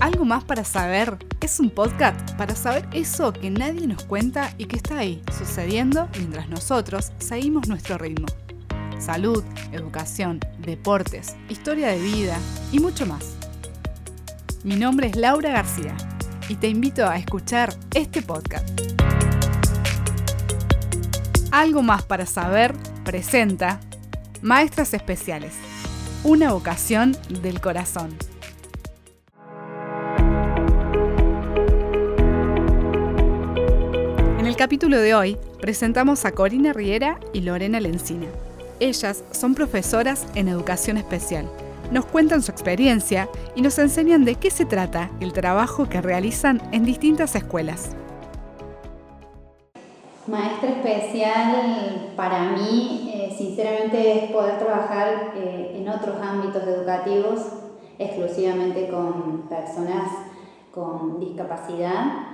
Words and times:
Algo 0.00 0.24
más 0.24 0.44
para 0.44 0.62
saber 0.62 1.18
es 1.40 1.58
un 1.58 1.70
podcast 1.70 2.32
para 2.36 2.54
saber 2.54 2.88
eso 2.92 3.32
que 3.32 3.50
nadie 3.50 3.84
nos 3.88 4.04
cuenta 4.04 4.54
y 4.56 4.66
que 4.66 4.76
está 4.76 4.98
ahí, 4.98 5.20
sucediendo 5.36 6.08
mientras 6.16 6.48
nosotros 6.48 7.10
seguimos 7.18 7.66
nuestro 7.66 7.98
ritmo. 7.98 8.26
Salud, 9.00 9.42
educación, 9.72 10.38
deportes, 10.60 11.34
historia 11.48 11.88
de 11.88 12.00
vida 12.00 12.38
y 12.70 12.78
mucho 12.78 13.06
más. 13.06 13.34
Mi 14.62 14.76
nombre 14.76 15.08
es 15.08 15.16
Laura 15.16 15.50
García 15.50 15.96
y 16.48 16.54
te 16.54 16.68
invito 16.68 17.04
a 17.04 17.16
escuchar 17.16 17.74
este 17.92 18.22
podcast. 18.22 18.68
Algo 21.50 21.82
más 21.82 22.04
para 22.04 22.24
saber 22.24 22.72
presenta 23.04 23.80
Maestras 24.42 24.94
Especiales, 24.94 25.54
una 26.22 26.52
vocación 26.52 27.16
del 27.42 27.60
corazón. 27.60 28.16
Capítulo 34.58 34.98
de 34.98 35.14
hoy 35.14 35.38
presentamos 35.60 36.24
a 36.24 36.32
Corina 36.32 36.72
Riera 36.72 37.20
y 37.32 37.42
Lorena 37.42 37.78
Lencina. 37.78 38.26
Ellas 38.80 39.22
son 39.30 39.54
profesoras 39.54 40.26
en 40.34 40.48
educación 40.48 40.96
especial. 40.96 41.48
Nos 41.92 42.06
cuentan 42.06 42.42
su 42.42 42.50
experiencia 42.50 43.28
y 43.54 43.62
nos 43.62 43.78
enseñan 43.78 44.24
de 44.24 44.34
qué 44.34 44.50
se 44.50 44.64
trata 44.64 45.12
el 45.20 45.32
trabajo 45.32 45.88
que 45.88 46.00
realizan 46.00 46.60
en 46.72 46.84
distintas 46.84 47.36
escuelas. 47.36 47.94
Maestra 50.26 50.70
especial 50.70 52.14
para 52.16 52.50
mí, 52.50 53.12
eh, 53.14 53.34
sinceramente, 53.38 54.24
es 54.24 54.32
poder 54.32 54.58
trabajar 54.58 55.34
eh, 55.36 55.76
en 55.76 55.88
otros 55.88 56.16
ámbitos 56.20 56.64
educativos, 56.64 57.46
exclusivamente 57.96 58.88
con 58.88 59.42
personas 59.48 60.10
con 60.72 61.20
discapacidad. 61.20 62.27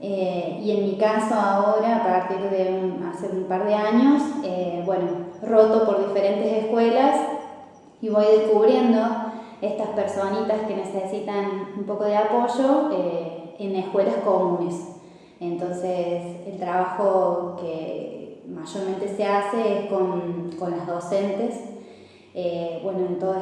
Eh, 0.00 0.60
y 0.62 0.70
en 0.70 0.84
mi 0.84 0.96
caso 0.96 1.34
ahora, 1.34 1.96
a 1.96 2.04
partir 2.04 2.38
de 2.50 2.92
hace 3.08 3.28
un 3.28 3.44
par 3.44 3.66
de 3.66 3.74
años, 3.74 4.22
bueno, 4.86 5.08
roto 5.42 5.84
por 5.84 6.08
diferentes 6.08 6.64
escuelas 6.64 7.16
y 8.00 8.08
voy 8.08 8.24
descubriendo 8.24 8.98
estas 9.60 9.88
personitas 9.88 10.60
que 10.66 10.76
necesitan 10.76 11.68
un 11.76 11.84
poco 11.84 12.04
de 12.04 12.16
apoyo 12.16 12.90
en 13.58 13.76
escuelas 13.76 14.16
comunes. 14.24 14.74
Entonces, 15.38 16.22
el 16.46 16.58
trabajo 16.58 17.56
que 17.60 18.42
mayormente 18.46 19.08
se 19.08 19.24
hace 19.24 19.78
es 19.78 19.86
con, 19.90 20.50
las 20.70 20.86
docentes, 20.86 21.60
eh, 22.34 22.80
bueno, 22.82 23.00
en 23.00 23.18
todo 23.18 23.36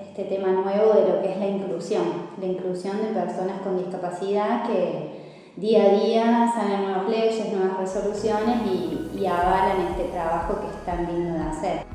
este 0.00 0.24
tema 0.24 0.48
nuevo 0.48 0.94
de 0.94 1.08
lo 1.08 1.22
que 1.22 1.32
es 1.32 1.38
la 1.38 1.46
inclusión, 1.46 2.04
la 2.40 2.46
inclusión 2.46 2.98
de 2.98 3.20
personas 3.20 3.60
con 3.62 3.78
discapacidad 3.78 4.66
que 4.66 5.15
día 5.56 5.84
a 5.84 5.88
día 5.88 6.52
salen 6.54 6.82
nuevas 6.82 7.08
leyes, 7.08 7.52
nuevas 7.52 7.78
resoluciones 7.78 8.56
y, 8.66 9.26
avalan 9.26 9.88
este 9.90 10.04
trabajo 10.04 10.60
que 10.60 10.68
están 10.68 11.06
viendo 11.06 11.32
de 11.34 11.42
hacer. 11.42 11.86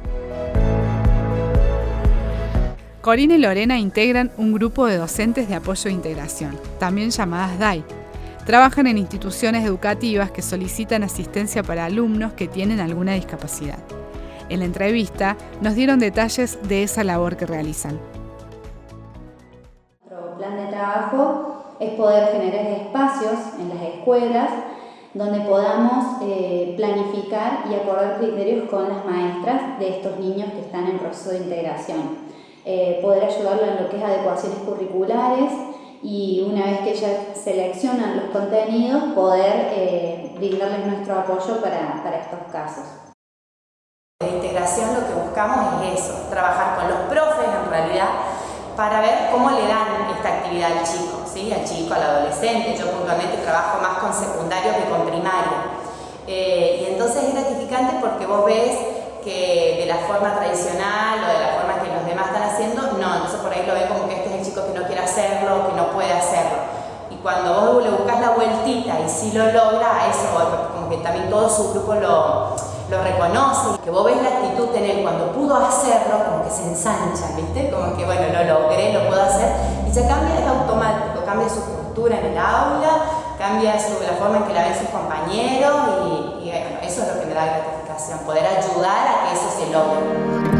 Corina 3.02 3.36
y 3.36 3.38
Lorena 3.38 3.78
integran 3.78 4.32
un 4.38 4.54
grupo 4.54 4.86
de 4.86 4.98
docentes 4.98 5.48
de 5.48 5.56
apoyo 5.56 5.89
e 5.89 5.94
integración, 5.94 6.59
también 6.78 7.09
llamadas 7.09 7.58
DAI 7.58 7.84
Trabajan 8.45 8.88
en 8.88 8.98
instituciones 8.98 9.64
educativas 9.64 10.32
que 10.32 10.42
solicitan 10.42 11.04
asistencia 11.04 11.62
para 11.62 11.86
alumnos 11.86 12.34
que 12.34 12.48
tienen 12.48 12.80
alguna 12.80 13.14
discapacidad. 13.14 13.78
En 14.50 14.59
la 14.59 14.66
entrevista 14.66 15.38
nos 15.62 15.76
dieron 15.76 16.00
detalles 16.00 16.58
de 16.67 16.84
esa 16.84 17.04
labor 17.04 17.38
que 17.38 17.45
realizan. 17.45 18.00
Es 21.81 21.91
poder 21.95 22.31
generar 22.31 22.67
espacios 22.67 23.33
en 23.59 23.69
las 23.69 23.81
escuelas 23.81 24.49
donde 25.13 25.41
podamos 25.41 26.21
eh, 26.21 26.73
planificar 26.77 27.65
y 27.69 27.73
acordar 27.73 28.17
criterios 28.17 28.69
con 28.69 28.87
las 28.87 29.03
maestras 29.03 29.77
de 29.80 29.89
estos 29.89 30.17
niños 30.20 30.53
que 30.53 30.61
están 30.61 30.87
en 30.87 30.99
proceso 30.99 31.31
de 31.31 31.39
integración. 31.39 32.31
Eh, 32.64 32.99
poder 33.02 33.25
ayudarlos 33.25 33.67
en 33.67 33.83
lo 33.83 33.89
que 33.89 33.97
es 33.97 34.03
adecuaciones 34.03 34.59
curriculares, 34.59 35.52
y 36.03 36.43
una 36.49 36.65
vez 36.65 36.80
que 36.80 36.93
ya 36.95 37.36
seleccionan 37.36 38.17
los 38.17 38.25
contenidos, 38.31 39.14
poder 39.14 39.70
eh, 39.71 40.33
brindarles 40.36 40.87
nuestro 40.87 41.20
apoyo 41.20 41.61
para, 41.61 42.02
para 42.03 42.17
estos 42.17 42.39
casos. 42.52 42.86
De 44.20 44.30
integración 44.30 44.93
lo 44.93 45.08
que 45.08 45.14
buscamos 45.14 45.83
es 45.83 45.99
eso, 45.99 46.27
trabajar 46.30 46.80
con 46.80 46.89
los 46.89 46.99
profes 47.09 47.47
en 47.64 47.70
realidad 47.70 48.09
para 48.76 49.02
ver 49.02 49.30
cómo 49.32 49.52
le 49.52 49.67
dan 49.67 50.09
esta 50.15 50.30
actividad 50.30 50.71
al 50.71 50.83
chico, 50.83 51.21
¿sí? 51.32 51.52
al 51.52 51.64
chico, 51.65 51.93
al 51.93 52.04
adolescente. 52.04 52.76
Yo 52.77 52.92
puntualmente 52.92 53.37
trabajo 53.37 53.80
más 53.82 53.99
con 53.99 54.14
secundario 54.14 54.73
que 54.76 54.89
con 54.89 55.08
primario. 55.08 55.82
Eh, 56.27 56.82
y 56.82 56.93
entonces 56.93 57.23
es 57.23 57.33
gratificante 57.33 57.98
porque 57.99 58.26
vos 58.26 58.45
ves 58.45 58.77
que 59.23 59.77
de 59.82 59.86
la 59.86 59.98
forma 60.08 60.36
tradicional 60.36 61.20
o 61.23 61.27
de 61.27 61.39
la 61.39 61.54
forma 61.54 61.82
que 61.82 61.93
los 61.93 62.05
demás 62.05 62.27
están 62.27 62.43
haciendo, 62.43 62.82
no, 62.98 63.15
entonces 63.15 63.39
por 63.39 63.52
ahí 63.52 63.65
lo 63.67 63.73
ven 63.73 63.87
como 63.87 64.08
que 64.08 64.15
este 64.15 64.30
es 64.30 64.36
el 64.39 64.45
chico 64.45 64.65
que 64.65 64.80
no 64.80 64.86
quiere 64.86 65.02
hacerlo, 65.02 65.67
que 65.67 65.76
no 65.76 65.92
puede 65.92 66.11
hacerlo. 66.11 66.58
Y 67.09 67.15
cuando 67.15 67.53
vos 67.53 67.83
le 67.83 67.89
buscas 67.89 68.20
la 68.20 68.32
vueltita 68.32 68.99
y 68.99 69.09
si 69.09 69.32
lo 69.33 69.45
logra, 69.52 70.09
eso 70.09 70.71
como 70.73 70.89
que 70.89 70.98
también 70.98 71.30
todo 71.30 71.49
su 71.49 71.71
grupo 71.73 71.95
lo, 71.95 72.55
lo 72.91 73.02
reconoce, 73.02 73.79
que 73.85 73.89
vos 73.89 74.03
ves 74.03 74.21
la 74.21 74.27
actitud 74.27 74.75
en 74.75 74.83
él 74.83 75.02
cuando 75.02 75.31
pudo 75.31 75.55
hacerlo, 75.55 76.25
como 76.29 76.43
que 76.43 76.49
se 76.49 76.67
ensancha, 76.67 77.33
¿viste? 77.37 77.71
Como 77.71 77.95
que 77.95 78.03
bueno, 78.03 78.23
lo 78.33 78.43
logré, 78.43 78.91
lo 78.91 79.07
puedo 79.07 79.21
hacer, 79.23 79.49
y 79.87 79.91
ya 79.91 80.07
cambia, 80.09 80.37
es 80.37 80.45
automático, 80.45 81.23
cambia 81.25 81.47
su 81.47 81.61
postura 81.61 82.19
en 82.19 82.25
el 82.25 82.37
aula, 82.37 82.89
cambia 83.39 83.79
su, 83.79 83.93
la 84.03 84.17
forma 84.19 84.39
en 84.39 84.43
que 84.43 84.53
la 84.53 84.63
ven 84.63 84.77
sus 84.77 84.89
compañeros, 84.89 85.73
y, 86.43 86.49
bueno, 86.49 86.79
eso 86.83 87.03
es 87.03 87.15
lo 87.15 87.21
que 87.21 87.27
me 87.27 87.33
da 87.33 87.45
gratificación, 87.45 88.19
poder 88.25 88.45
ayudar 88.45 89.08
a 89.08 89.23
que 89.25 89.33
eso 89.35 89.49
se 89.58 89.71
logre. 89.71 90.52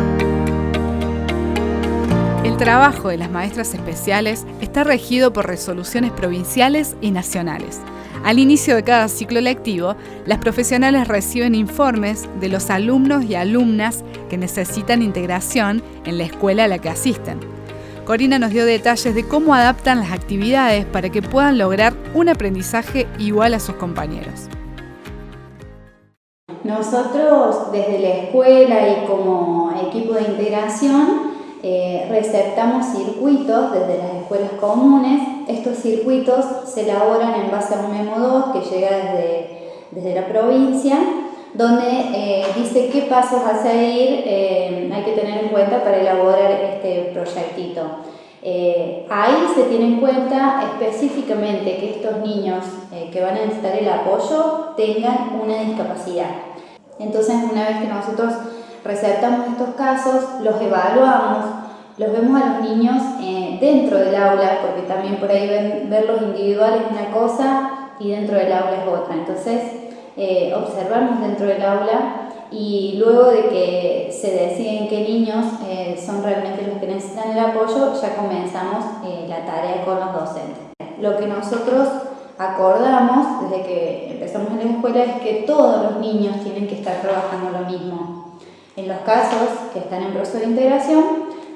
El 2.46 2.56
trabajo 2.56 3.10
de 3.10 3.18
las 3.18 3.30
maestras 3.30 3.74
especiales 3.74 4.46
está 4.62 4.86
regido 4.86 5.34
por 5.34 5.48
resoluciones 5.48 6.12
provinciales 6.12 6.96
y 7.02 7.12
nacionales. 7.12 7.82
Al 8.24 8.38
inicio 8.38 8.76
de 8.76 8.84
cada 8.84 9.08
ciclo 9.08 9.42
lectivo, 9.42 9.96
las 10.28 10.38
profesionales 10.38 11.08
reciben 11.08 11.56
informes 11.56 12.30
de 12.40 12.50
los 12.50 12.70
alumnos 12.70 13.26
y 13.26 13.34
alumnas 13.34 14.04
que 14.30 14.38
necesitan 14.38 15.02
integración 15.02 15.82
en 16.06 16.20
la 16.20 16.26
escuela 16.26 16.66
a 16.66 16.68
la 16.68 16.78
que 16.78 16.90
asisten. 16.90 17.40
Corina 18.06 18.38
nos 18.38 18.52
dio 18.52 18.66
detalles 18.66 19.16
de 19.16 19.28
cómo 19.28 19.56
adaptan 19.56 20.00
las 20.00 20.12
actividades 20.12 20.86
para 20.86 21.10
que 21.10 21.24
puedan 21.24 21.58
lograr 21.58 21.94
un 22.14 22.30
aprendizaje 22.30 23.08
igual 23.18 23.56
a 23.56 23.60
sus 23.60 23.76
compañeros. 23.76 24.50
Nosotros 26.64 27.72
desde 27.72 28.00
la 28.00 28.10
escuela 28.10 28.88
y 28.88 29.08
como 29.08 29.74
equipo 29.88 30.14
de 30.14 30.22
integración 30.22 31.31
eh, 31.64 32.08
receptamos 32.10 32.88
circuitos 32.88 33.72
desde 33.72 34.00
las 34.00 34.16
escuelas 34.22 34.52
comunes. 34.60 35.22
Estos 35.48 35.78
circuitos 35.78 36.44
se 36.66 36.82
elaboran 36.82 37.36
en 37.36 37.52
base 37.52 37.76
a 37.76 37.82
un 37.82 37.92
memo 37.92 38.20
2 38.20 38.46
que 38.54 38.76
llega 38.76 38.90
desde, 38.90 39.50
desde 39.92 40.16
la 40.16 40.28
provincia, 40.28 40.98
donde 41.54 41.86
eh, 41.88 42.46
dice 42.56 42.90
qué 42.92 43.04
pasos 43.04 43.44
a 43.44 43.62
seguir 43.62 44.24
eh, 44.26 44.92
hay 44.92 45.04
que 45.04 45.12
tener 45.12 45.44
en 45.44 45.50
cuenta 45.50 45.84
para 45.84 46.00
elaborar 46.00 46.52
este 46.52 47.12
proyectito. 47.14 47.82
ahí 49.10 49.48
se 49.54 49.64
tiene 49.64 49.86
en 49.86 50.00
cuenta 50.00 50.64
específicamente 50.72 51.78
que 51.78 51.92
estos 51.92 52.18
niños 52.26 52.66
que 53.12 53.22
van 53.22 53.38
a 53.38 53.46
necesitar 53.46 53.76
el 53.76 53.88
apoyo 53.88 54.74
tengan 54.76 55.40
una 55.44 55.62
discapacidad. 55.62 56.32
Entonces, 56.98 57.36
una 57.52 57.68
vez 57.68 57.78
que 57.82 57.88
nosotros 57.88 58.34
receptamos 58.84 59.48
estos 59.48 59.76
casos, 59.76 60.42
los 60.42 60.60
evaluamos, 60.62 61.46
los 61.98 62.12
vemos 62.12 62.42
a 62.42 62.46
los 62.48 62.70
niños 62.70 63.02
eh, 63.22 63.58
dentro 63.60 63.98
del 64.00 64.16
aula, 64.16 64.60
porque 64.62 64.88
también 64.88 65.18
por 65.18 65.30
ahí 65.30 65.48
ven, 65.48 65.88
verlos 65.90 66.22
individuales 66.22 66.82
es 66.86 66.92
una 66.92 67.12
cosa 67.12 67.72
y 68.00 68.12
dentro 68.12 68.38
del 68.38 68.52
aula 68.52 68.78
es 68.82 68.88
otra. 68.88 69.14
Entonces, 69.14 69.62
eh, 70.18 70.54
observamos 70.56 71.22
dentro 71.22 71.46
del 71.46 71.62
aula 71.62 72.30
y 72.50 72.96
luego 72.98 73.26
de 73.26 73.48
que 73.50 74.10
se 74.12 74.32
deciden 74.32 74.88
qué 74.88 75.02
niños 75.02 75.46
eh, 75.68 76.02
son 76.04 76.24
realmente 76.24 76.68
los 76.68 76.80
que 76.80 76.88
necesitan 76.88 77.32
el 77.32 77.40
apoyo, 77.40 77.94
ya 78.02 78.16
comenzamos 78.16 78.86
la 79.28 79.46
tarea 79.46 79.86
con 79.86 80.00
los 80.00 80.14
docentes. 80.14 80.58
Lo 81.00 81.18
que 81.18 81.28
nosotros 81.28 81.88
acordamos 82.38 83.50
desde 83.50 83.64
que 83.64 84.12
empezamos 84.12 84.52
en 84.52 84.58
la 84.58 84.74
escuela 84.76 85.04
es 85.04 85.22
que 85.22 85.44
todos 85.46 85.84
los 85.84 86.02
niños 86.02 86.42
tienen 86.44 86.68
que 86.68 86.76
estar 86.76 87.02
trabajando 87.02 87.60
lo 87.60 87.66
mismo. 87.66 88.21
En 88.76 88.88
los 88.88 89.00
casos 89.00 89.50
que 89.74 89.80
están 89.80 90.02
en 90.02 90.14
proceso 90.14 90.40
de 90.40 90.46
integración, 90.46 91.04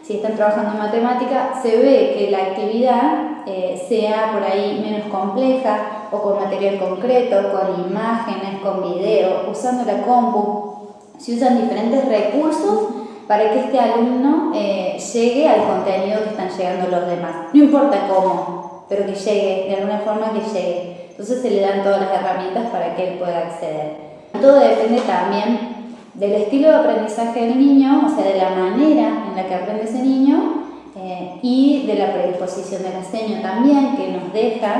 si 0.04 0.18
están 0.18 0.36
trabajando 0.36 0.72
en 0.72 0.78
matemática, 0.80 1.60
se 1.62 1.78
ve 1.78 2.16
que 2.18 2.30
la 2.30 2.40
actividad 2.40 3.48
eh, 3.48 3.82
sea 3.88 4.34
por 4.34 4.44
ahí 4.44 4.84
menos 4.84 5.08
compleja 5.08 6.08
o 6.12 6.22
con 6.22 6.44
material 6.44 6.78
concreto, 6.78 7.52
con 7.52 7.90
imágenes, 7.90 8.62
con 8.62 8.82
video, 8.82 9.50
usando 9.50 9.84
la 9.86 10.02
compu. 10.04 10.90
Si 11.18 11.36
usan 11.36 11.62
diferentes 11.62 12.06
recursos, 12.06 12.90
para 13.28 13.50
que 13.50 13.60
este 13.62 13.80
alumno 13.80 14.52
eh, 14.54 14.98
llegue 15.14 15.48
al 15.48 15.66
contenido 15.66 16.24
que 16.24 16.30
están 16.30 16.50
llegando 16.50 16.90
los 16.90 17.08
demás. 17.08 17.36
No 17.54 17.64
importa 17.64 18.08
cómo, 18.08 18.86
pero 18.88 19.06
que 19.06 19.16
llegue, 19.16 19.66
de 19.70 19.76
alguna 19.76 20.00
forma 20.00 20.34
que 20.34 20.42
llegue. 20.42 21.08
Entonces 21.12 21.42
se 21.42 21.50
le 21.50 21.62
dan 21.62 21.82
todas 21.82 22.02
las 22.02 22.12
herramientas 22.12 22.68
para 22.72 22.96
que 22.96 23.14
él 23.14 23.18
pueda 23.18 23.40
acceder. 23.40 23.96
Todo 24.40 24.60
depende 24.60 25.02
también 25.02 25.75
del 26.16 26.34
estilo 26.34 26.70
de 26.70 26.76
aprendizaje 26.76 27.48
del 27.48 27.60
niño, 27.60 28.04
o 28.06 28.10
sea, 28.10 28.26
de 28.26 28.38
la 28.38 28.50
manera 28.52 29.26
en 29.30 29.36
la 29.36 29.46
que 29.48 29.56
aprende 29.56 29.84
ese 29.84 30.02
niño 30.02 30.64
eh, 30.96 31.40
y 31.42 31.86
de 31.86 31.96
la 31.96 32.14
predisposición 32.14 32.84
del 32.84 32.94
enseño 32.94 33.42
también, 33.42 33.98
que 33.98 34.12
nos 34.12 34.32
deja, 34.32 34.76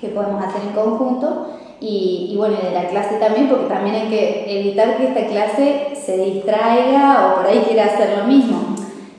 que 0.00 0.08
podemos 0.08 0.42
hacer 0.44 0.62
en 0.62 0.74
conjunto, 0.74 1.48
y, 1.80 2.28
y, 2.30 2.36
bueno, 2.36 2.56
de 2.62 2.70
la 2.70 2.86
clase 2.86 3.16
también, 3.16 3.48
porque 3.48 3.66
también 3.66 3.96
hay 3.96 4.08
que 4.08 4.60
evitar 4.60 4.96
que 4.96 5.08
esta 5.08 5.26
clase 5.26 5.94
se 5.94 6.16
distraiga 6.16 7.26
o 7.26 7.36
por 7.36 7.46
ahí 7.46 7.58
quiera 7.66 7.86
hacer 7.86 8.18
lo 8.18 8.24
mismo. 8.24 8.58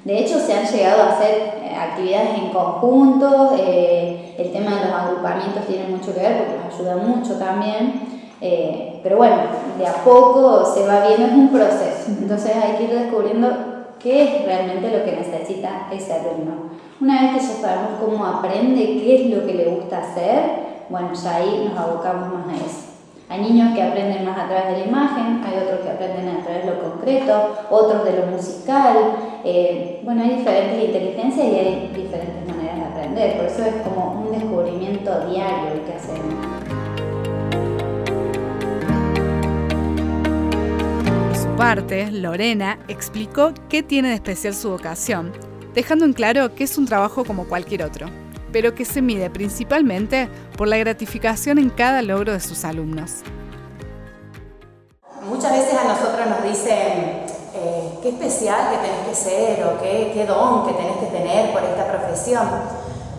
De 0.05 0.19
hecho, 0.19 0.39
se 0.39 0.53
han 0.53 0.65
llegado 0.65 1.03
a 1.03 1.09
hacer 1.09 1.53
eh, 1.63 1.75
actividades 1.75 2.39
en 2.39 2.49
conjunto, 2.49 3.55
eh, 3.57 4.33
el 4.37 4.51
tema 4.51 4.75
de 4.75 4.85
los 4.85 4.93
agrupamientos 4.93 5.65
tiene 5.65 5.87
mucho 5.87 6.13
que 6.13 6.21
ver 6.21 6.37
porque 6.37 6.63
nos 6.63 6.73
ayuda 6.73 6.95
mucho 6.97 7.37
también. 7.37 8.01
Eh, 8.41 8.99
pero 9.01 9.17
bueno, 9.17 9.35
de 9.77 9.87
a 9.87 10.03
poco 10.03 10.65
se 10.65 10.85
va 10.85 11.07
viendo, 11.07 11.25
es 11.25 11.33
un 11.33 11.49
proceso. 11.49 12.11
Entonces 12.19 12.51
hay 12.55 12.77
que 12.77 12.83
ir 12.83 12.99
descubriendo 12.99 13.49
qué 13.99 14.23
es 14.23 14.45
realmente 14.45 14.97
lo 14.97 15.03
que 15.05 15.15
necesita 15.15 15.87
ese 15.91 16.13
alumno. 16.13 16.71
Una 16.99 17.21
vez 17.21 17.31
que 17.33 17.47
ya 17.47 17.61
sabemos 17.61 17.91
cómo 17.99 18.25
aprende, 18.25 18.81
qué 18.81 19.25
es 19.25 19.35
lo 19.35 19.45
que 19.45 19.53
le 19.53 19.65
gusta 19.65 19.99
hacer, 19.99 20.63
bueno, 20.89 21.13
ya 21.13 21.35
ahí 21.35 21.69
nos 21.69 21.77
abocamos 21.77 22.29
más 22.33 22.47
a 22.49 22.65
eso. 22.65 22.93
Hay 23.29 23.41
niños 23.41 23.73
que 23.73 23.81
aprenden 23.81 24.25
más 24.25 24.37
a 24.37 24.47
través 24.47 24.67
de 24.67 24.79
la 24.79 24.85
imagen, 24.85 25.41
hay 25.43 25.57
otros 25.57 25.79
que 25.79 25.89
aprenden 25.89 26.29
a 26.29 26.43
través 26.43 26.65
de 26.65 26.71
lo 26.71 26.83
concreto, 26.83 27.33
otros 27.71 28.03
de 28.03 28.17
lo 28.19 28.27
musical. 28.27 28.95
Eh, 29.43 30.01
bueno, 30.03 30.21
hay 30.21 30.35
diferentes 30.35 30.85
inteligencias 30.85 31.47
y 31.47 31.55
hay 31.55 31.91
diferentes 31.95 32.45
maneras 32.47 32.77
de 32.77 32.85
aprender, 32.85 33.37
por 33.37 33.45
eso 33.47 33.63
es 33.63 33.75
como 33.83 34.21
un 34.25 34.31
descubrimiento 34.31 35.11
diario 35.27 35.73
el 35.73 35.81
que 35.81 35.93
hacemos. 35.93 36.62
Parte, 41.63 42.11
Lorena 42.11 42.77
explicó 42.89 43.53
qué 43.69 43.81
tiene 43.83 44.09
de 44.09 44.15
especial 44.15 44.53
su 44.53 44.71
vocación, 44.71 45.31
dejando 45.73 46.03
en 46.03 46.11
claro 46.11 46.53
que 46.55 46.65
es 46.65 46.77
un 46.77 46.85
trabajo 46.85 47.23
como 47.23 47.47
cualquier 47.47 47.83
otro, 47.83 48.07
pero 48.51 48.75
que 48.75 48.83
se 48.83 49.01
mide 49.01 49.29
principalmente 49.29 50.27
por 50.57 50.67
la 50.67 50.75
gratificación 50.75 51.59
en 51.59 51.69
cada 51.69 52.01
logro 52.01 52.33
de 52.33 52.41
sus 52.41 52.65
alumnos. 52.65 53.21
Muchas 55.25 55.53
veces 55.53 55.73
a 55.75 55.85
nosotros 55.85 56.27
nos 56.27 56.43
dicen 56.43 57.23
eh, 57.55 57.97
qué 58.01 58.09
especial 58.09 58.71
que 58.71 58.85
tenés 58.85 59.07
que 59.07 59.15
ser 59.15 59.63
o 59.63 59.81
qué, 59.81 60.25
don 60.27 60.67
que 60.67 60.73
tenés 60.73 60.97
que 60.97 61.17
tener 61.17 61.53
por 61.53 61.63
esta 61.63 61.87
profesión. 61.89 62.45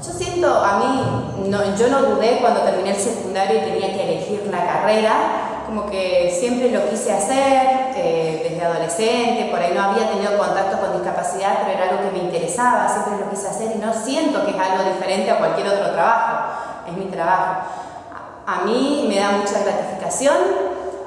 Yo 0.06 0.12
siento, 0.12 0.55
a 0.55 0.79
mí, 0.81 1.49
no, 1.49 1.75
yo 1.79 1.88
no 1.88 2.02
dudé 2.02 2.40
cuando 2.43 2.61
terminé 2.61 2.90
el 2.90 3.00
secundario 3.00 3.56
y 3.56 3.70
tenía 3.70 3.94
que 3.94 4.02
elegir 4.02 4.43
la 4.50 4.67
carrera, 4.67 5.53
como 5.75 5.91
que 5.91 6.32
siempre 6.38 6.71
lo 6.71 6.88
quise 6.88 7.12
hacer 7.12 7.94
eh, 7.97 8.49
desde 8.49 8.65
adolescente, 8.65 9.49
por 9.50 9.59
ahí 9.59 9.75
no 9.75 9.82
había 9.82 10.09
tenido 10.09 10.38
contacto 10.38 10.79
con 10.79 10.93
discapacidad, 10.93 11.62
pero 11.67 11.73
era 11.73 11.91
algo 11.91 12.05
que 12.05 12.17
me 12.17 12.25
interesaba, 12.25 12.88
siempre 12.88 13.25
lo 13.25 13.31
quise 13.31 13.49
hacer 13.49 13.73
y 13.75 13.81
no 13.81 13.93
siento 13.93 14.44
que 14.44 14.53
es 14.53 14.56
algo 14.56 14.85
diferente 14.85 15.32
a 15.32 15.38
cualquier 15.38 15.67
otro 15.67 15.91
trabajo, 15.91 16.53
es 16.88 16.97
mi 16.97 17.06
trabajo. 17.06 17.62
A 18.47 18.61
mí 18.65 19.06
me 19.09 19.19
da 19.19 19.32
mucha 19.32 19.65
gratificación 19.65 20.37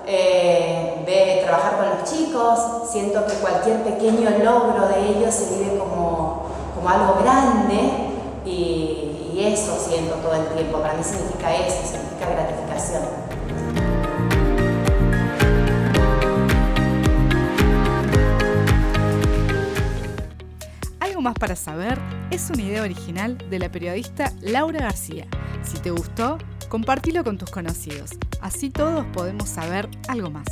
eh, 0.06 1.02
de 1.06 1.44
trabajar 1.46 1.78
con 1.78 1.86
los 1.90 2.04
chicos, 2.04 2.90
siento 2.92 3.25
que 3.25 3.36
cualquier 3.36 3.84
pequeño 3.84 4.31
logro 4.44 4.90
de 4.90 5.12
ellos 5.12 5.34
se 5.34 5.56
vive 5.56 5.78
como, 5.78 6.46
como 6.75 6.90
algo 6.90 7.19
grande 7.24 8.10
y, 8.44 9.31
y 9.34 9.46
eso 9.54 9.78
siento 9.80 10.16
todo 10.16 10.34
el 10.34 10.46
tiempo, 10.48 10.80
para 10.80 10.96
mí 10.96 11.04
significa 11.06 11.56
eso, 11.56 11.88
significa 11.88 12.31
gratificación. 12.31 13.37
Más 21.27 21.35
para 21.38 21.57
saber 21.57 22.00
es 22.31 22.50
una 22.50 22.62
idea 22.62 22.83
original 22.83 23.38
de 23.50 23.59
la 23.59 23.69
periodista 23.69 24.31
Laura 24.39 24.79
García. 24.79 25.27
Si 25.62 25.77
te 25.77 25.91
gustó, 25.91 26.38
compártelo 26.69 27.21
con 27.25 27.38
tus 27.38 27.51
conocidos. 27.51 28.12
Así 28.39 28.69
todos 28.69 29.06
podemos 29.07 29.50
saber 29.50 29.89
algo 30.07 30.29
más. 30.29 30.47